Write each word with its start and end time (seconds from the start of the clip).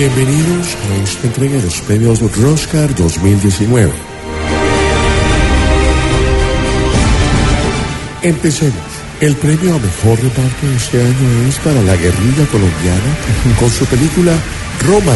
Bienvenidos 0.00 0.78
a 0.88 1.02
esta 1.02 1.26
entrega 1.26 1.56
de 1.58 1.62
los 1.62 1.78
premios 1.82 2.20
Roscar 2.34 2.94
2019. 2.94 3.92
Empecemos. 8.22 8.80
El 9.20 9.36
premio 9.36 9.74
a 9.74 9.78
mejor 9.78 10.18
reparto 10.22 10.66
de 10.66 10.76
este 10.76 11.02
año 11.02 11.46
es 11.46 11.58
para 11.58 11.82
la 11.82 11.96
guerrilla 11.96 12.46
colombiana 12.50 13.14
con 13.58 13.68
su 13.68 13.84
película 13.84 14.32
Roma 14.88 15.12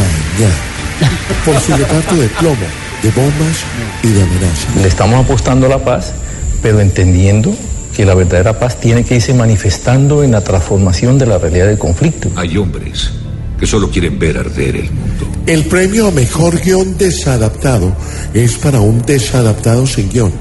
por 1.47 1.59
su 1.61 1.75
reparto 1.75 2.17
de 2.17 2.29
plomo, 2.29 2.67
de 3.03 3.11
bombas 3.13 3.65
y 4.03 4.09
de 4.09 4.23
amenazas. 4.23 4.77
Le 4.83 4.89
estamos 4.89 5.25
apostando 5.25 5.65
a 5.65 5.71
la 5.71 5.83
paz, 5.83 6.13
pero 6.61 6.81
entendiendo 6.81 7.57
que 7.97 8.05
la 8.05 8.15
verdadera 8.15 8.59
paz 8.59 8.79
tiene 8.79 9.03
que 9.03 9.15
irse 9.15 9.33
manifestando 9.33 10.23
en 10.23 10.33
la 10.33 10.43
transformación 10.43 11.17
de 11.17 11.25
la 11.25 11.39
realidad 11.39 11.69
del 11.69 11.79
conflicto. 11.79 12.29
Hay 12.37 12.59
hombres 12.59 13.13
que 13.59 13.67
solo 13.67 13.91
quieren 13.91 14.19
ver 14.19 14.39
arder 14.39 14.77
el 14.77 14.91
mundo. 14.91 15.27
El 15.47 15.65
premio 15.67 16.09
a 16.09 16.11
mejor 16.11 16.61
guion 16.61 16.97
desadaptado 16.97 17.93
es 18.33 18.57
para 18.57 18.81
un 18.81 19.03
desadaptado 19.03 19.87
sin 19.87 20.09
guion. 20.11 20.33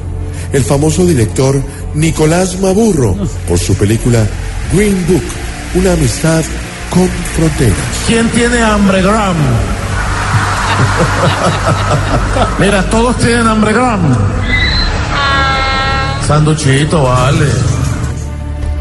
El 0.52 0.64
famoso 0.64 1.06
director 1.06 1.62
Nicolás 1.96 2.60
Maburro 2.60 3.16
por 3.48 3.60
su 3.60 3.76
película 3.76 4.26
Green 4.72 5.06
Book, 5.08 5.24
una 5.76 5.94
amistad 5.94 6.44
con 6.90 7.10
fronteras. 7.36 7.78
¿Quién 8.08 8.30
tiene 8.30 8.62
hambre, 8.62 9.02
Graham? 9.02 9.36
Mira, 12.60 12.90
todos 12.90 13.18
tienen 13.18 13.48
hambre, 13.48 13.74
Graham. 13.74 14.16
Sanduchito, 16.28 17.04
vale. 17.04 17.73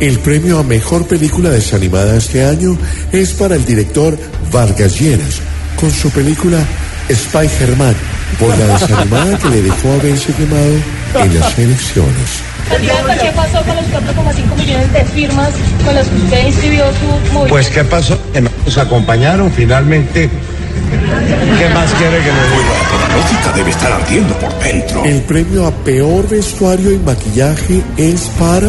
El 0.03 0.19
premio 0.19 0.59
a 0.59 0.65
mejor 0.65 1.07
película 1.07 1.49
desanimada 1.49 2.17
este 2.17 2.45
año 2.45 2.77
es 3.13 3.35
para 3.35 3.55
el 3.55 3.65
director 3.65 4.19
Vargas 4.51 4.99
Lleras, 4.99 5.39
con 5.79 5.93
su 5.93 6.11
película 6.11 6.59
Spy 7.09 7.49
Germán, 7.49 7.95
por 8.41 8.49
la 8.59 8.67
desanimada 8.67 9.39
que 9.39 9.49
le 9.49 9.63
dejó 9.63 9.93
haberse 9.93 10.33
quemado 10.33 10.75
en 11.23 11.39
las 11.39 11.57
elecciones. 11.57 12.43
¿Qué 13.21 13.31
pasó 13.37 13.63
con 13.63 13.77
los 13.77 13.85
4,5 13.85 14.57
millones 14.59 14.93
de 14.93 15.05
firmas 15.05 15.51
con 15.85 15.95
las 15.95 16.09
que 16.09 16.17
usted 16.17 16.47
inscribió 16.49 16.85
su 16.95 17.07
movimiento? 17.07 17.49
Pues, 17.49 17.69
¿qué 17.69 17.85
pasó? 17.85 18.19
Que 18.33 18.41
nos 18.41 18.79
acompañaron 18.79 19.53
finalmente. 19.53 20.29
¿Qué 21.61 21.69
más 21.69 21.93
quiere 21.93 22.19
que 22.19 22.33
le 22.33 22.43
diga? 22.51 23.09
La 23.09 23.17
lógica 23.17 23.53
debe 23.55 23.71
estar 23.71 23.93
ardiendo 23.93 24.37
por 24.41 24.59
dentro. 24.59 25.05
El 25.05 25.21
premio 25.23 25.65
a 25.65 25.71
peor 25.71 26.29
vestuario 26.29 26.91
y 26.91 26.99
maquillaje 26.99 27.85
es 27.97 28.23
para... 28.37 28.67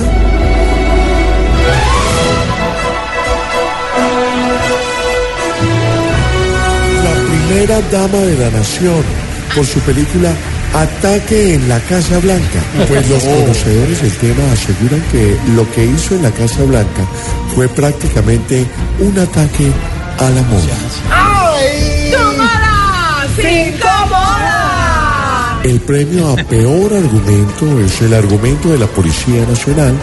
primera 7.66 7.82
dama 7.92 8.18
de 8.18 8.38
la 8.38 8.50
nación 8.52 9.04
por 9.56 9.66
su 9.66 9.80
película 9.82 10.34
Ataque 10.74 11.54
en 11.54 11.70
la 11.70 11.80
Casa 11.82 12.20
Blanca. 12.20 12.60
Pues 12.90 13.10
los 13.10 13.24
conocedores 13.24 14.02
del 14.02 14.12
tema 14.18 14.52
aseguran 14.52 15.02
que 15.12 15.38
lo 15.56 15.70
que 15.72 15.86
hizo 15.86 16.16
en 16.16 16.24
la 16.24 16.32
Casa 16.32 16.64
Blanca 16.64 17.06
fue 17.56 17.70
prácticamente 17.70 18.66
un 19.00 19.18
ataque 19.18 19.72
a 20.20 20.30
la 20.30 20.42
moda. 20.42 20.76
¡Cinco 23.36 23.88
moda! 24.10 25.62
El 25.64 25.80
premio 25.80 26.34
a 26.34 26.36
peor 26.36 26.94
argumento 26.94 27.80
es 27.80 28.02
el 28.02 28.14
argumento 28.14 28.70
de 28.72 28.80
la 28.80 28.88
Policía 28.88 29.46
Nacional 29.48 29.96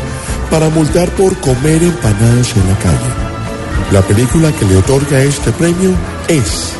para 0.50 0.70
multar 0.70 1.10
por 1.10 1.36
comer 1.40 1.82
empanadas 1.82 2.56
en 2.56 2.68
la 2.68 2.78
calle. 2.78 3.92
La 3.92 4.00
película 4.00 4.50
que 4.52 4.64
le 4.64 4.76
otorga 4.76 5.20
este 5.20 5.52
premio 5.52 5.94
es 6.28 6.79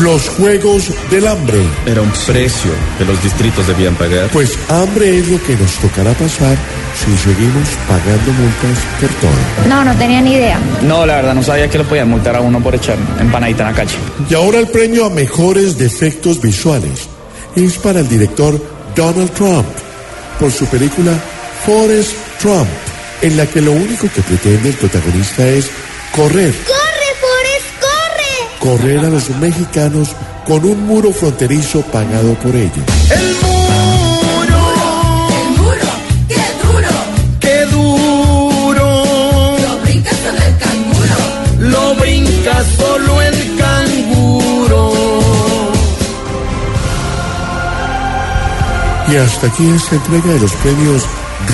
Los 0.00 0.30
Juegos 0.30 0.90
del 1.10 1.26
Hambre. 1.26 1.58
Era 1.84 2.00
un 2.00 2.10
precio 2.26 2.70
que 2.96 3.04
los 3.04 3.22
distritos 3.22 3.66
debían 3.66 3.94
pagar. 3.96 4.30
Pues 4.30 4.58
hambre 4.70 5.18
es 5.18 5.28
lo 5.28 5.42
que 5.42 5.54
nos 5.56 5.74
tocará 5.74 6.12
pasar 6.14 6.56
si 6.96 7.14
seguimos 7.18 7.68
pagando 7.86 8.32
multas 8.32 8.78
por 8.98 9.10
todo. 9.20 9.68
No, 9.68 9.84
no 9.84 9.94
tenía 9.96 10.22
ni 10.22 10.32
idea. 10.32 10.58
No, 10.82 11.04
la 11.04 11.16
verdad, 11.16 11.34
no 11.34 11.42
sabía 11.42 11.68
que 11.68 11.76
lo 11.76 11.84
podían 11.84 12.08
multar 12.08 12.34
a 12.34 12.40
uno 12.40 12.62
por 12.62 12.74
echar 12.74 12.96
empanadita 13.20 13.64
en 13.64 13.68
la 13.68 13.76
calle. 13.76 13.96
Y 14.28 14.34
ahora 14.34 14.58
el 14.58 14.68
premio 14.68 15.04
a 15.04 15.10
mejores 15.10 15.76
defectos 15.76 16.40
visuales 16.40 17.08
es 17.54 17.76
para 17.76 18.00
el 18.00 18.08
director 18.08 18.58
Donald 18.96 19.30
Trump 19.32 19.66
por 20.38 20.50
su 20.50 20.64
película 20.66 21.12
Forrest 21.66 22.12
Trump, 22.40 22.68
en 23.20 23.36
la 23.36 23.44
que 23.44 23.60
lo 23.60 23.72
único 23.72 24.08
que 24.14 24.22
pretende 24.22 24.70
el 24.70 24.76
protagonista 24.76 25.46
es 25.46 25.70
correr. 26.16 26.54
Correr 28.60 29.00
a 29.00 29.08
los 29.08 29.28
mexicanos 29.40 30.10
con 30.46 30.64
un 30.64 30.86
muro 30.86 31.12
fronterizo 31.12 31.80
pagado 31.82 32.34
por 32.34 32.54
ellos. 32.54 32.84
El 33.10 33.34
muro, 33.42 34.60
¡El 35.40 35.50
muro! 35.58 35.90
¡Qué 36.28 36.44
duro! 36.62 36.88
qué 37.40 37.66
duro, 37.66 38.86
¡Lo 39.62 39.78
brincas 39.80 40.16
con 40.24 40.36
el 40.36 40.56
canguro! 40.58 41.18
lo 41.58 41.94
brinca 41.96 42.64
solo 42.76 43.22
el 43.22 43.56
canguro. 43.56 44.92
Y 49.10 49.16
hasta 49.16 49.46
aquí 49.48 49.68
esta 49.70 49.96
entrega 49.96 50.34
de 50.34 50.40
los 50.40 50.52
premios 50.52 51.02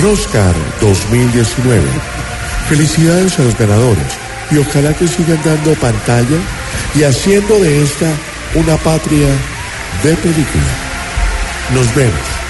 Roscar 0.03 0.53
2019. 0.81 1.81
Felicidades 2.69 3.39
a 3.39 3.43
los 3.43 3.57
ganadores 3.57 4.05
y 4.51 4.57
ojalá 4.57 4.93
que 4.93 5.07
sigan 5.07 5.39
dando 5.43 5.73
pantalla 5.75 6.37
y 6.95 7.03
haciendo 7.03 7.59
de 7.59 7.83
esta 7.83 8.11
una 8.55 8.77
patria 8.77 9.27
de 10.03 10.15
película. 10.15 10.71
Nos 11.73 11.93
vemos. 11.95 12.46